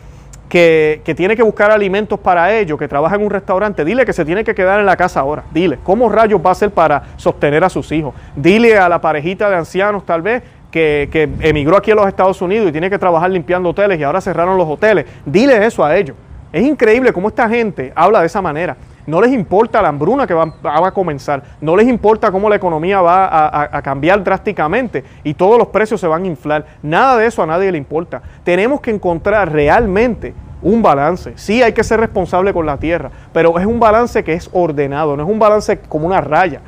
[0.48, 3.84] que, que, tiene que buscar alimentos para ellos, que trabaja en un restaurante.
[3.84, 5.44] Dile que se tiene que quedar en la casa ahora.
[5.52, 8.14] Dile, ¿cómo rayos va a ser para sostener a sus hijos?
[8.34, 10.42] Dile a la parejita de ancianos tal vez
[10.74, 14.20] que, emigró aquí a los Estados Unidos y tiene que trabajar limpiando hoteles y ahora
[14.20, 15.06] cerraron los hoteles.
[15.24, 16.16] Dile eso a ellos.
[16.54, 18.76] Es increíble cómo esta gente habla de esa manera.
[19.08, 23.00] No les importa la hambruna que va, a comenzar, no les importa cómo la economía
[23.00, 26.64] va a, a, cambiar drásticamente y todos los precios se van a inflar.
[26.80, 28.22] Nada de eso a nadie le importa.
[28.44, 31.32] Tenemos que encontrar realmente un balance.
[31.34, 35.16] Sí hay que ser responsable con la tierra, pero es un balance que es ordenado,
[35.16, 36.60] no es un balance como una raya.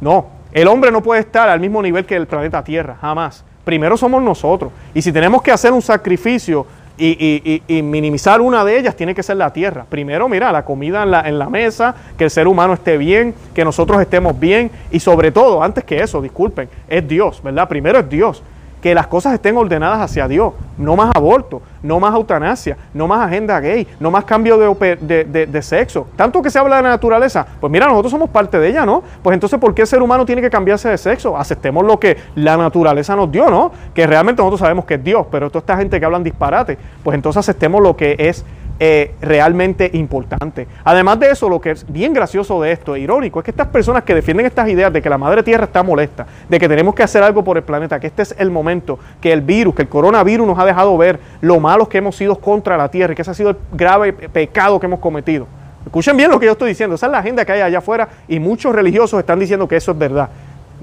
[0.00, 3.44] No, el hombre no puede estar al mismo nivel que el planeta Tierra, jamás.
[3.66, 4.72] Primero somos nosotros.
[4.94, 6.66] Y si tenemos que hacer un sacrificio
[6.98, 9.84] y, minimizar una de ellas, tiene que ser la Tierra.
[9.88, 13.34] Primero, mira, la comida en la, en la mesa, que el ser humano esté bien,
[13.54, 14.70] que nosotros estemos bien.
[14.90, 17.68] Y sobre todo, antes que eso, disculpen, es Dios, ¿verdad?
[17.68, 18.42] Primero es Dios
[18.86, 20.52] que las cosas estén ordenadas hacia Dios.
[20.78, 26.06] No más aborto, no más eutanasia, no más agenda gay, no más cambio de, sexo.
[26.14, 29.02] Tanto que se habla de la naturaleza, pues mira, nosotros somos parte de ella, ¿no?
[29.24, 31.36] Pues entonces, ¿por qué el ser humano tiene que cambiarse de sexo?
[31.36, 33.72] Aceptemos lo que la naturaleza nos dio, ¿no?
[33.92, 37.16] Que realmente nosotros sabemos que es Dios, pero toda esta gente que hablan disparate, pues
[37.16, 38.44] entonces aceptemos lo que es
[38.78, 40.66] eh, realmente importante.
[40.84, 43.68] Además de eso, lo que es bien gracioso de esto, e irónico, es que estas
[43.68, 46.94] personas que defienden estas ideas de que la madre tierra está molesta, de que tenemos
[46.94, 49.82] que hacer algo por el planeta, que este es el momento, que el virus, que
[49.82, 53.16] el coronavirus nos ha dejado ver lo malos que hemos sido contra la tierra y
[53.16, 55.46] que ese ha sido el grave pecado que hemos cometido.
[55.86, 58.08] Escuchen bien lo que yo estoy diciendo, esa es la agenda que hay allá afuera
[58.28, 60.28] y muchos religiosos están diciendo que eso es verdad.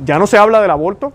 [0.04, 1.14] Ya no se habla del aborto,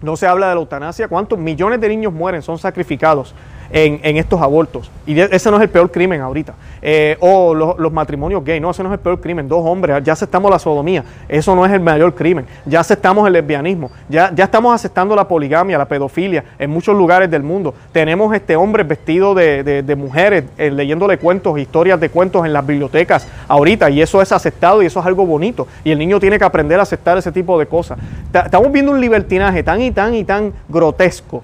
[0.00, 3.34] no se habla de la eutanasia, cuántos millones de niños mueren, son sacrificados
[3.70, 4.90] en, estos abortos.
[5.06, 6.54] Y ese no es el peor crimen ahorita.
[6.80, 9.48] Eh, o los, matrimonios gay, no, ese no es el peor crimen.
[9.48, 12.46] Dos hombres, ya aceptamos la sodomía, eso no es el mayor crimen.
[12.66, 17.30] Ya aceptamos el lesbianismo, ya, ya estamos aceptando la poligamia, la pedofilia en muchos lugares
[17.30, 17.74] del mundo.
[17.92, 23.26] Tenemos este hombres vestidos de, mujeres, eh, leyéndole cuentos, historias de cuentos en las bibliotecas
[23.48, 25.66] ahorita, y eso es aceptado y eso es algo bonito.
[25.84, 27.98] Y el niño tiene que aprender a aceptar ese tipo de cosas.
[28.32, 31.42] Estamos viendo un libertinaje tan y tan y tan grotesco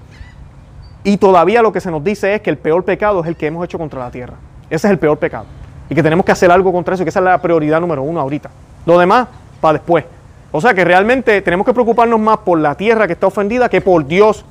[1.05, 3.47] y todavía lo que se nos dice es que el peor pecado es el que
[3.47, 4.35] hemos hecho contra la tierra.
[4.71, 5.45] Ese es el peor pecado.
[5.91, 8.03] Y que tenemos que hacer algo contra eso, y que esa es la prioridad número
[8.03, 8.51] uno ahorita.
[8.87, 9.29] Lo demás,
[9.61, 10.07] para después.
[10.51, 13.83] O sea que realmente tenemos que preocuparnos más por la tierra que está ofendida que
[13.83, 14.47] por Dios.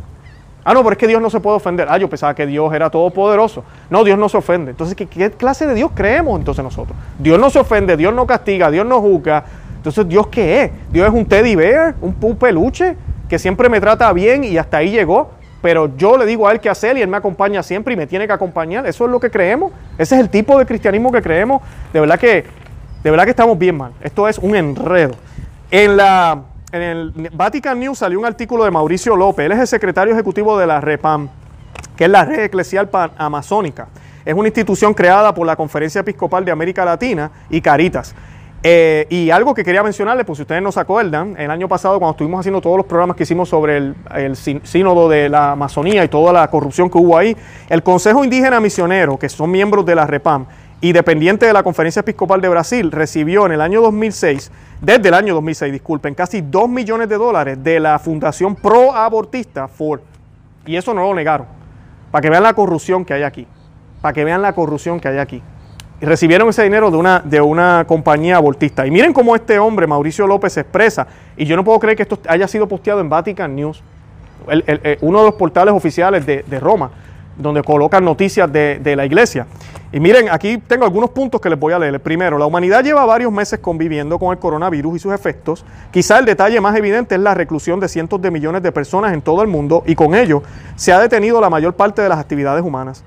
[0.63, 1.87] Ah, no, pero es que Dios no se puede ofender.
[1.89, 3.63] Ah, yo pensaba que Dios era todopoderoso.
[3.89, 4.71] No, Dios no se ofende.
[4.71, 6.95] Entonces, ¿qué, clase de Dios creemos entonces nosotros?
[7.17, 9.43] Dios no se ofende, Dios no castiga, Dios no juzga.
[9.77, 10.71] Entonces, ¿Dios qué es?
[10.91, 12.95] ¿Dios es un teddy bear, un peluche
[13.27, 15.31] que siempre me trata bien y hasta ahí llegó?
[15.63, 18.05] Pero yo le digo a él qué hacer y él me acompaña siempre y me
[18.05, 18.85] tiene que acompañar.
[18.85, 19.71] Eso es lo que creemos.
[19.97, 21.61] Ese es el tipo de cristianismo que creemos.
[21.93, 22.45] De verdad que,
[23.01, 23.93] de verdad que estamos bien mal.
[24.01, 25.13] Esto es un enredo.
[25.71, 26.41] En, la,
[26.73, 29.45] en el Vatican News salió un artículo de Mauricio López.
[29.45, 31.29] Él es el secretario ejecutivo de la REPAM,
[31.95, 33.87] que es la Red Eclesial Amazónica.
[34.25, 38.13] Es una institución creada por la Conferencia Episcopal de América Latina y Caritas.
[38.65, 41.99] Eh, y algo que quería mencionarles, pues si ustedes no se acuerdan, el año pasado
[41.99, 46.07] cuando estuvimos haciendo todos los programas que hicimos sobre el, sínodo de la Amazonía y
[46.07, 47.35] toda la corrupción que hubo ahí,
[47.67, 50.45] el Consejo Indígena Misionero, que son miembros de la REPAM
[50.79, 54.49] y dependiente de la Conferencia Episcopal de Brasil, recibió en el año 2006,
[54.79, 59.99] desde el año 2006, disculpen, casi 2 millones de dólares de la Fundación Pro-Abortista Ford.
[60.65, 61.47] Y eso no lo negaron.
[62.11, 63.45] Para que vean la corrupción que hay aquí.
[64.01, 65.41] Para que vean la corrupción que hay aquí
[66.05, 68.85] recibieron ese dinero de una, de una compañía abortista.
[68.85, 72.03] Y miren cómo este hombre, Mauricio López, se expresa, y yo no puedo creer que
[72.03, 73.83] esto haya sido posteado en Vatican News,
[75.01, 76.91] uno de los portales oficiales de, Roma,
[77.37, 79.47] donde colocan noticias de, de, la iglesia.
[79.93, 81.99] Y miren, aquí tengo algunos puntos que les voy a leer.
[82.01, 85.63] primero, la humanidad lleva varios meses conviviendo con el coronavirus y sus efectos.
[85.91, 89.21] Quizá el detalle más evidente es la reclusión de cientos de millones de personas en
[89.21, 90.41] todo el mundo y con ello
[90.75, 93.03] se ha detenido la mayor parte de las actividades humanas.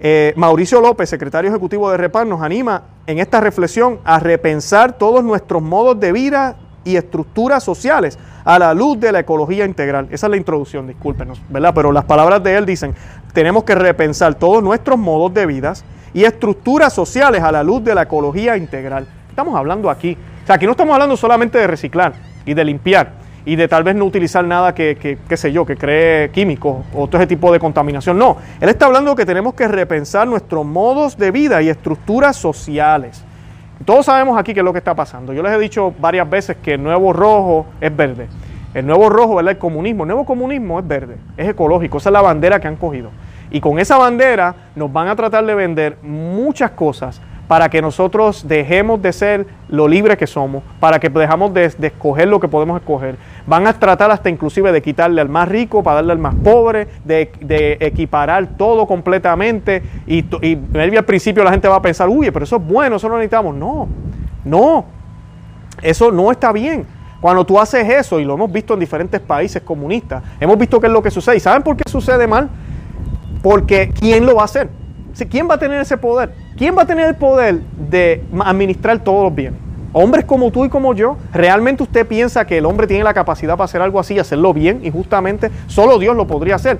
[0.00, 5.22] Eh, Mauricio López, secretario ejecutivo de REPAR, nos anima en esta reflexión a repensar todos
[5.22, 10.08] nuestros modos de vida y estructuras sociales a la luz de la ecología integral.
[10.10, 11.72] Esa es la introducción, discúlpenos, ¿verdad?
[11.74, 12.94] Pero las palabras de él dicen,
[13.32, 15.74] tenemos que repensar todos nuestros modos de vida
[16.12, 19.06] y estructuras sociales a la luz de la ecología integral.
[19.28, 20.16] Estamos hablando aquí.
[20.42, 22.12] O sea, aquí no estamos hablando solamente de reciclar
[22.44, 25.76] y de limpiar y de tal vez no utilizar nada que, qué sé yo, que
[25.76, 28.18] cree químicos o todo ese tipo de contaminación.
[28.18, 33.24] No, él está hablando que tenemos que repensar nuestros modos de vida y estructuras sociales.
[33.84, 35.32] Todos sabemos aquí qué es lo que está pasando.
[35.32, 38.28] Yo les he dicho varias veces que el nuevo rojo es verde.
[38.72, 40.04] El nuevo rojo es el comunismo.
[40.04, 41.98] El nuevo comunismo es verde, es ecológico.
[41.98, 43.10] Esa es la bandera que han cogido.
[43.50, 48.48] Y con esa bandera nos van a tratar de vender muchas cosas para que nosotros
[48.48, 52.80] dejemos de ser lo libre que somos, para que dejamos de, escoger lo que podemos
[52.80, 53.16] escoger.
[53.46, 56.88] Van a tratar hasta inclusive de quitarle al más rico para darle al más pobre,
[57.04, 59.82] de, equiparar todo completamente.
[60.06, 63.08] Y, y al principio la gente va a pensar, uy, pero eso es bueno, eso
[63.08, 63.54] no necesitamos.
[63.54, 63.88] No,
[64.44, 64.86] no,
[65.82, 66.86] eso no está bien.
[67.20, 70.86] Cuando tú haces eso, y lo hemos visto en diferentes países comunistas, hemos visto qué
[70.86, 71.36] es lo que sucede.
[71.36, 72.48] ¿Y saben por qué sucede mal?
[73.42, 74.68] Porque ¿quién lo va a hacer?
[75.30, 76.43] ¿Quién va a tener ese poder?
[76.56, 79.58] ¿Quién va a tener el poder de administrar todos los bienes?
[79.92, 83.54] Hombres como tú y como yo, ¿realmente usted piensa que el hombre tiene la capacidad
[83.54, 86.78] para hacer algo así, hacerlo bien y justamente solo Dios lo podría hacer?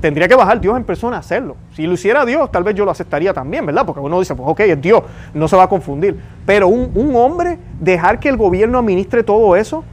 [0.00, 1.56] Tendría que bajar Dios en persona a hacerlo.
[1.72, 3.84] Si lo hiciera Dios, tal vez yo lo aceptaría también, ¿verdad?
[3.84, 5.02] Porque uno dice, pues ok, es Dios,
[5.34, 6.18] no se va a confundir.
[6.46, 9.84] Pero un, un hombre, dejar que el gobierno administre todo eso,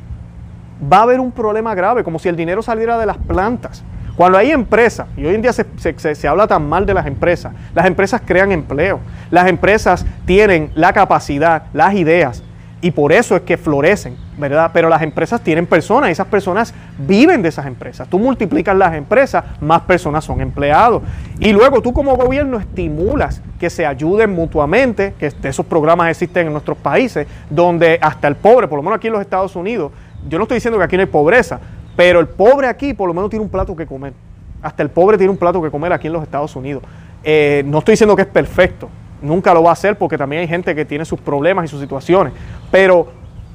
[0.91, 3.83] va a haber un problema grave, como si el dinero saliera de las plantas.
[4.15, 7.85] Cuando hay empresas, y hoy en día se, habla tan mal de las empresas, las
[7.85, 12.43] empresas crean empleo, las empresas tienen la capacidad, las ideas,
[12.83, 14.71] y por eso es que florecen, ¿verdad?
[14.73, 18.07] Pero las empresas tienen personas esas personas viven de esas empresas.
[18.07, 21.03] Tú multiplicas las empresas, más personas son empleados.
[21.39, 26.53] Y luego tú como gobierno estimulas que se ayuden mutuamente, que esos programas existen en
[26.53, 29.91] nuestros países, donde hasta el pobre, por lo menos aquí en los Estados Unidos,
[30.27, 31.59] yo no estoy diciendo que aquí no hay pobreza,
[32.01, 34.13] pero el pobre aquí por lo menos tiene un plato que comer.
[34.63, 36.81] Hasta el pobre tiene un plato que comer aquí en los Estados Unidos.
[37.23, 38.89] Eh, no estoy diciendo que es perfecto,
[39.21, 41.79] nunca lo va a hacer porque también hay gente que tiene sus problemas y sus
[41.79, 42.33] situaciones.
[42.71, 43.05] Pero,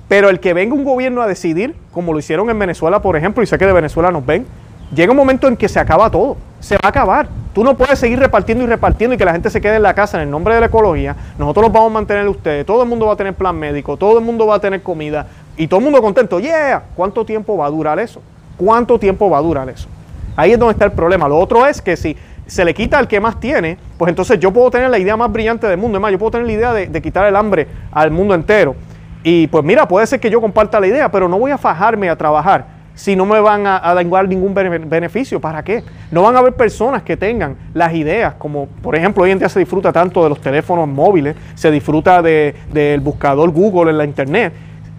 [0.07, 3.43] pero el que venga un gobierno a decidir, como lo hicieron en Venezuela, por ejemplo,
[3.43, 4.47] y sé que de Venezuela nos ven,
[4.95, 7.27] llega un momento en que se acaba todo, se va a acabar.
[7.53, 9.95] Tú no puedes seguir repartiendo y repartiendo y que la gente se quede en la
[9.95, 11.17] casa en el nombre de la ecología.
[11.37, 14.21] Nosotros los vamos a mantener ustedes, todo el mundo va a tener plan médico, todo
[14.21, 16.39] el mundo va a tener comida y todo el mundo contento.
[16.39, 18.23] Yeah, ¿cuánto tiempo va a durar eso?
[18.57, 19.89] ¿Cuánto tiempo va a durar eso?
[20.37, 21.29] Ahí es donde está el problema.
[21.29, 22.17] Lo otro es que si
[22.47, 25.33] se le quita al que más tiene, pues entonces yo puedo tener la idea más
[25.33, 25.99] brillante del mundo.
[25.99, 28.77] Es más, yo puedo tener la idea de, quitar el hambre al mundo entero.
[29.23, 32.09] Y pues mira, puede ser que yo comparta la idea, pero no voy a fajarme
[32.09, 35.39] a trabajar si no me van a, dar ningún beneficio?
[35.39, 35.85] ¿Para qué?
[36.11, 39.51] No van a haber personas que tengan las ideas, como por ejemplo hoy en día
[39.51, 44.53] se disfruta tanto de los teléfonos móviles, se disfruta del buscador Google en la Internet.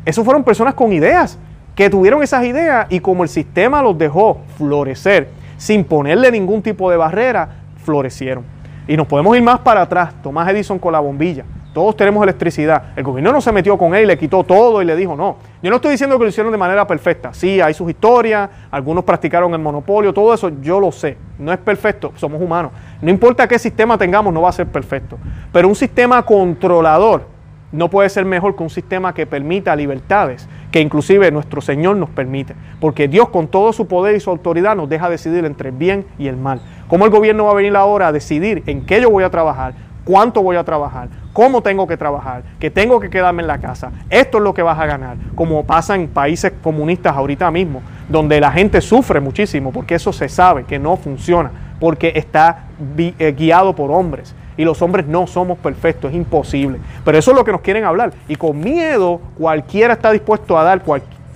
[0.05, 1.39] Esos fueron personas con ideas,
[1.77, 6.89] que tuvieron esas ideas y como el sistema los dejó florecer sin ponerle ningún tipo
[6.89, 7.49] de barrera,
[7.85, 8.43] florecieron.
[8.87, 11.45] Y nos podemos ir más para atrás, Tomás Edison con la bombilla.
[11.75, 12.93] Todos tenemos electricidad.
[12.95, 15.37] El gobierno no se metió con él y le quitó todo y le dijo no.
[15.61, 17.31] Yo no estoy diciendo que lo hicieron de manera perfecta.
[17.35, 21.15] Sí, hay sus historias, algunos practicaron el monopolio, todo eso yo lo sé.
[21.37, 22.71] No es perfecto, somos humanos.
[22.99, 25.19] No importa qué sistema tengamos, no va a ser perfecto.
[25.53, 27.37] Pero un sistema controlador
[27.71, 32.09] no puede ser mejor que un sistema que permita libertades, que inclusive nuestro Señor nos
[32.09, 32.55] permite.
[32.79, 36.05] Porque Dios con todo su poder y su autoridad nos deja decidir entre el bien
[36.17, 36.61] y el mal.
[36.87, 39.73] ¿Cómo el gobierno va a venir ahora a decidir en qué yo voy a trabajar?
[40.07, 43.91] cuánto voy a trabajar, cómo tengo que trabajar, que tengo que quedarme en la casa.
[44.09, 48.39] Esto es lo que vas a ganar, como pasa en países comunistas ahorita mismo, donde
[48.39, 51.51] la gente sufre muchísimo porque eso se sabe que no funciona,
[51.81, 54.33] porque está eh, guiado por hombres.
[54.57, 56.79] Y los hombres no somos perfectos, es imposible.
[57.05, 58.11] Pero eso es lo que nos quieren hablar.
[58.27, 60.81] Y con miedo cualquiera está dispuesto a dar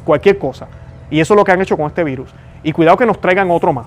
[0.03, 0.67] cualquier cosa.
[1.09, 2.29] Y eso es lo que han hecho con este virus.
[2.63, 3.85] Y cuidado que nos traigan otro más.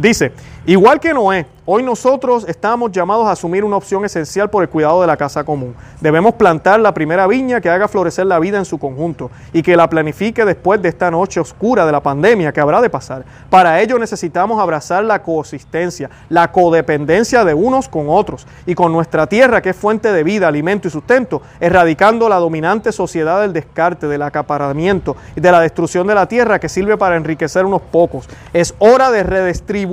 [0.00, 0.32] Dice,
[0.64, 5.02] igual que Noé, Hoy nosotros estamos llamados a asumir una opción esencial por el cuidado
[5.02, 5.76] de la casa común.
[6.00, 9.76] Debemos plantar la primera viña que haga florecer la vida en su conjunto y que
[9.76, 13.24] la planifique después de esta noche oscura de la pandemia que habrá de pasar.
[13.50, 19.28] Para ello necesitamos abrazar la coexistencia, la codependencia de unos con otros y con nuestra
[19.28, 24.08] tierra que es fuente de vida, alimento y sustento, erradicando la dominante sociedad del descarte,
[24.08, 28.28] del acaparamiento y de la destrucción de la tierra que sirve para enriquecer unos pocos.
[28.52, 29.89] Es hora de redistribuir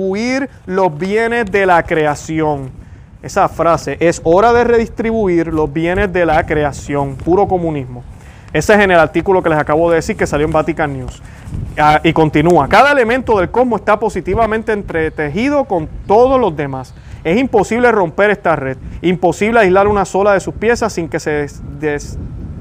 [0.66, 2.70] los bienes de la creación.
[3.22, 8.04] Esa frase, es hora de redistribuir los bienes de la creación, puro comunismo.
[8.52, 11.20] Ese es en el artículo que les acabo de decir que salió en Vatican News.
[11.76, 16.94] Ah, y continúa, cada elemento del cosmos está positivamente entretejido con todos los demás.
[17.24, 21.46] Es imposible romper esta red, imposible aislar una sola de sus piezas sin que se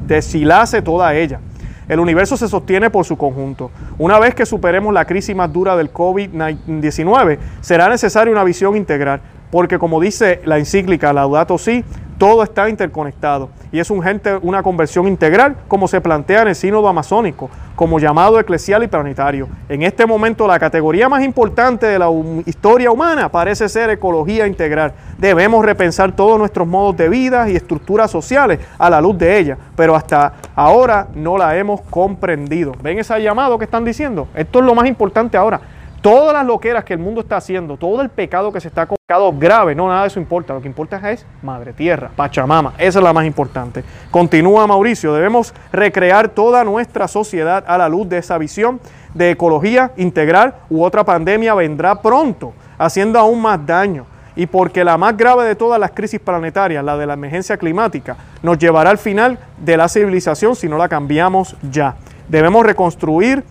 [0.07, 1.39] deshilase toda ella.
[1.87, 3.71] El universo se sostiene por su conjunto.
[3.97, 9.21] Una vez que superemos la crisis más dura del COVID-19, será necesaria una visión integral,
[9.51, 11.83] porque como dice la encíclica Laudato Si,
[12.17, 17.49] todo está interconectado y es una conversión integral como se plantea en el sínodo amazónico,
[17.75, 19.47] como llamado eclesial y planetario.
[19.69, 22.09] En este momento la categoría más importante de la
[22.45, 24.93] historia humana parece ser ecología integral.
[25.17, 29.57] Debemos repensar todos nuestros modos de vida y estructuras sociales a la luz de ella,
[29.75, 32.73] pero hasta ahora no la hemos comprendido.
[32.81, 34.27] ¿Ven ese llamado que están diciendo?
[34.33, 35.59] Esto es lo más importante ahora
[36.01, 39.33] todas las loqueras que el mundo está haciendo, todo el pecado que se está pecado
[39.37, 40.53] grave, no, nada de eso importa.
[40.53, 42.73] Lo que importa es Madre Tierra, Pachamama.
[42.77, 43.83] Esa es la más importante.
[44.11, 48.81] Continúa Mauricio, debemos recrear toda nuestra sociedad a la luz de esa visión
[49.13, 54.05] de ecología integral u otra pandemia vendrá pronto, haciendo aún más daño.
[54.35, 58.17] Y porque la más grave de todas las crisis planetarias, la de la emergencia climática,
[58.43, 61.95] nos llevará al final de la civilización si no la cambiamos ya.
[62.27, 63.43] Debemos reconstruir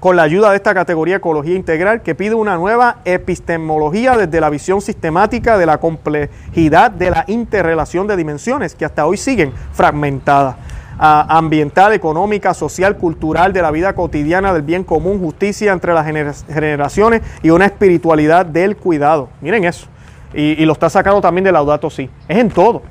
[0.00, 4.50] con la ayuda de esta categoría Ecología Integral que pide una nueva epistemología desde la
[4.50, 10.56] visión sistemática de la complejidad de la interrelación de dimensiones que hasta hoy siguen fragmentadas.
[11.00, 17.22] ambiental, económica, social, cultural, de la vida cotidiana, del bien común, justicia entre las generaciones
[17.40, 19.28] y una espiritualidad del cuidado.
[19.40, 19.86] Miren eso.
[20.34, 22.10] Y, lo está sacando también de Laudato Si.
[22.26, 22.82] Es en todo.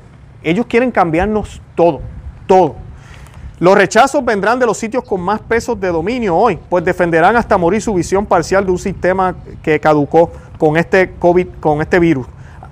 [0.42, 2.00] Ellos quieren cambiarnos todo,
[2.46, 2.76] todo.
[3.60, 7.58] Los rechazos vendrán de los sitios con más pesos de dominio hoy, pues defenderán hasta
[7.58, 12.28] morir su visión parcial de un sistema que caducó con este COVID, con este virus,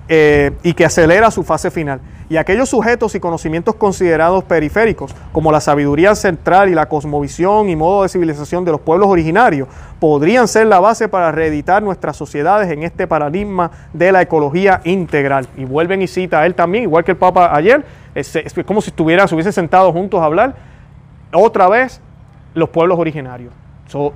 [0.07, 1.99] eh, y que acelera su fase final.
[2.29, 7.75] Y aquellos sujetos y conocimientos considerados periféricos, como la sabiduría central y la cosmovisión y
[7.75, 9.67] modo de civilización de los pueblos originarios,
[9.99, 15.47] podrían ser la base para reeditar nuestras sociedades en este paradigma de la ecología integral.
[15.57, 17.83] Y vuelven y cita a él también, igual que el Papa ayer,
[18.15, 20.76] es, es como si estuvieran, se hubiesen sentado juntos a hablar
[21.33, 22.01] otra vez
[22.53, 23.53] los pueblos originarios.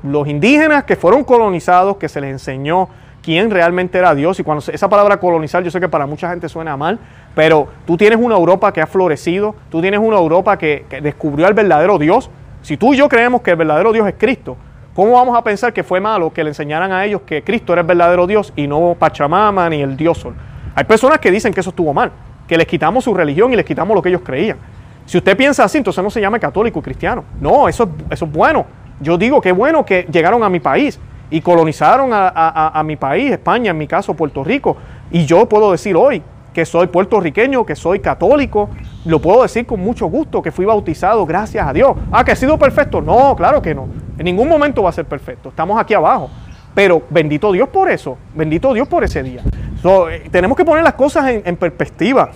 [0.04, 2.90] los indígenas que fueron colonizados, que se les enseñó
[3.22, 4.40] quién realmente era Dios.
[4.40, 7.00] Y cuando esa palabra colonizar, yo sé que para mucha gente suena mal,
[7.36, 11.48] pero tú tienes una Europa que ha florecido, tú tienes una Europa que, que descubrió
[11.48, 12.30] al verdadero Dios.
[12.62, 14.58] Si tú y yo creemos que el verdadero Dios es Cristo,
[14.94, 17.82] ¿cómo vamos a pensar que fue malo que le enseñaran a ellos que Cristo era
[17.82, 20.36] el verdadero Dios y no Pachamama ni el Dios Sol?
[20.76, 22.12] Hay personas que dicen que eso estuvo mal,
[22.48, 24.58] que les quitamos su religión y les quitamos lo que ellos creían.
[25.06, 27.24] Si usted piensa así, entonces no se llama católico cristiano.
[27.40, 28.66] No, eso, eso es bueno.
[29.00, 31.00] Yo digo que bueno que llegaron a mi país
[31.30, 34.78] y colonizaron a, mi país, España, en mi caso Puerto Rico.
[35.10, 36.22] Y yo puedo decir hoy
[36.54, 38.70] que soy puertorriqueño, que soy católico,
[39.06, 41.94] lo puedo decir con mucho gusto, que fui bautizado gracias a Dios.
[42.12, 43.02] Ah, que he sido perfecto.
[43.02, 43.88] No, claro que no.
[44.18, 45.50] En ningún momento va a ser perfecto.
[45.50, 46.30] Estamos aquí abajo.
[46.74, 49.42] Pero bendito Dios por eso, bendito Dios por ese día.
[49.84, 52.32] Eh, tenemos que poner las cosas en, perspectiva.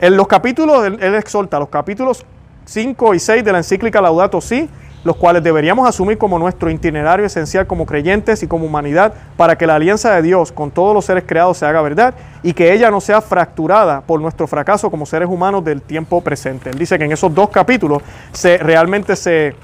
[0.00, 2.24] En los capítulos, él, él, exhorta, los capítulos
[2.64, 4.68] 5 y 6 de la encíclica Laudato Si,
[5.04, 9.66] los cuales deberíamos asumir como nuestro itinerario esencial como creyentes y como humanidad para que
[9.66, 12.90] la alianza de Dios con todos los seres creados se haga verdad y que ella
[12.90, 16.70] no sea fracturada por nuestro fracaso como seres humanos del tiempo presente.
[16.70, 19.54] Él dice que en esos dos capítulos se, realmente se,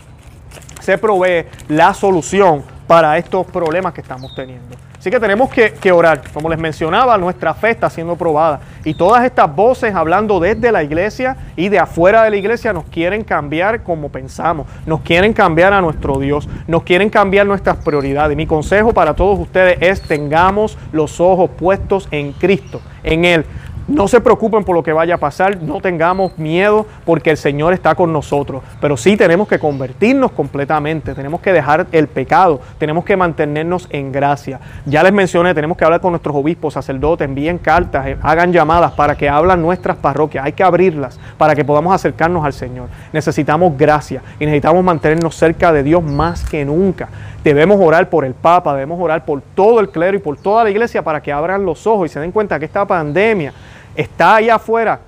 [0.80, 4.85] se provee la solución para estos problemas que estamos teniendo.
[5.06, 6.20] Así que tenemos que, orar.
[6.34, 8.58] Como les mencionaba, nuestra fe está siendo probada.
[8.84, 12.86] Y todas estas voces hablando desde la iglesia y de afuera de la iglesia nos
[12.86, 14.66] quieren cambiar como pensamos.
[14.84, 16.48] Nos quieren cambiar a nuestro Dios.
[16.66, 18.36] Nos quieren cambiar nuestras prioridades.
[18.36, 23.44] Mi consejo para todos ustedes es tengamos los ojos puestos en Cristo, en Él.
[23.88, 27.72] No se preocupen por lo que vaya a pasar, no tengamos miedo porque el Señor
[27.72, 33.04] está con nosotros, pero sí tenemos que convertirnos completamente, tenemos que dejar el pecado, tenemos
[33.04, 34.58] que mantenernos en gracia.
[34.86, 38.90] Ya les mencioné, tenemos que hablar con nuestros obispos, sacerdotes, envíen cartas, eh, hagan llamadas
[38.90, 42.88] para que hablan nuestras parroquias, hay que abrirlas para que podamos acercarnos al Señor.
[43.12, 47.08] Necesitamos gracia y necesitamos mantenernos cerca de Dios más que nunca.
[47.44, 50.70] Debemos orar por el Papa, debemos orar por todo el clero y por toda la
[50.70, 53.52] iglesia para que abran los ojos y se den cuenta que esta pandemia
[53.96, 55.00] está allá afuera,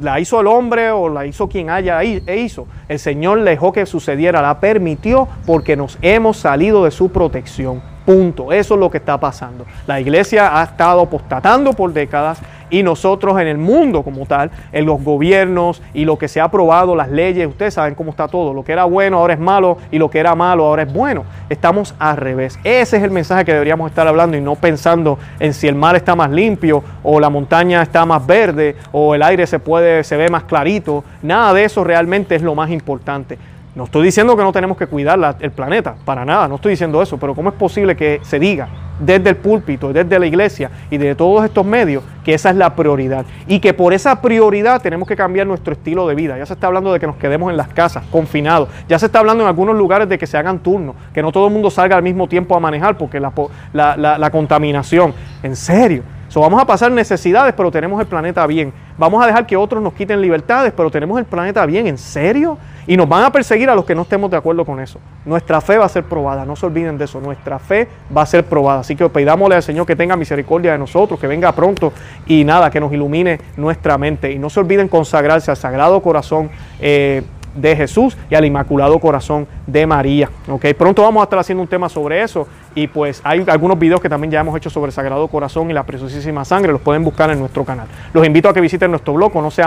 [0.00, 2.66] la hizo el hombre o la hizo quien haya e hizo.
[2.88, 7.82] El Señor dejó que sucediera, la permitió porque nos hemos salido de su protección.
[8.04, 8.52] Punto.
[8.52, 9.66] Eso es lo que está pasando.
[9.86, 12.38] La iglesia ha estado apostatando por décadas
[12.70, 16.44] y nosotros en el mundo como tal, en los gobiernos y lo que se ha
[16.44, 18.52] aprobado, las leyes, ustedes saben cómo está todo.
[18.52, 21.24] Lo que era bueno ahora es malo y lo que era malo ahora es bueno.
[21.48, 22.58] Estamos al revés.
[22.64, 25.96] Ese es el mensaje que deberíamos estar hablando y no pensando en si el mar
[25.96, 30.16] está más limpio o la montaña está más verde o el aire se puede se
[30.16, 31.04] ve más clarito.
[31.22, 33.38] Nada de eso realmente es lo más importante.
[33.76, 37.02] No estoy diciendo que no tenemos que cuidar el planeta, para nada, no estoy diciendo
[37.02, 38.68] eso, pero ¿cómo es posible que se diga
[38.98, 42.74] desde el púlpito, desde la iglesia y de todos estos medios que esa es la
[42.74, 43.26] prioridad?
[43.46, 46.38] Y que por esa prioridad tenemos que cambiar nuestro estilo de vida.
[46.38, 48.70] Ya se está hablando de que nos quedemos en las casas, confinados.
[48.88, 51.48] Ya se está hablando en algunos lugares de que se hagan turnos, que no todo
[51.48, 55.12] el mundo salga al mismo tiempo a manejar porque la, contaminación.
[55.42, 56.02] En serio.
[56.28, 58.72] So, vamos a pasar necesidades, pero tenemos el planeta bien.
[58.96, 61.86] Vamos a dejar que otros nos quiten libertades, pero tenemos el planeta bien.
[61.86, 62.56] ¿En serio?
[62.86, 65.00] Y nos van a perseguir a los que no estemos de acuerdo con eso.
[65.24, 67.20] Nuestra fe va a ser probada, no se olviden de eso.
[67.20, 68.80] Nuestra fe va a ser probada.
[68.80, 71.92] Así que pidámosle al Señor que tenga misericordia de nosotros, que venga pronto
[72.26, 74.30] y nada, que nos ilumine nuestra mente.
[74.30, 76.50] Y no se olviden consagrarse al Sagrado Corazón.
[76.80, 77.22] Eh,
[77.56, 80.30] de Jesús y al Inmaculado Corazón de María.
[80.48, 80.74] ¿okay?
[80.74, 84.08] Pronto vamos a estar haciendo un tema sobre eso y pues hay algunos videos que
[84.08, 87.30] también ya hemos hecho sobre el Sagrado Corazón y la Preciosísima Sangre, los pueden buscar
[87.30, 87.86] en nuestro canal.
[88.12, 89.62] Los invito a que visiten nuestro blog, no se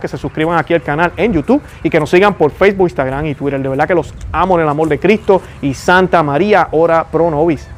[0.00, 3.26] que se suscriban aquí al canal en YouTube y que nos sigan por Facebook, Instagram
[3.26, 3.60] y Twitter.
[3.60, 7.30] De verdad que los amo en el amor de Cristo y Santa María, ora pro
[7.30, 7.68] nobis.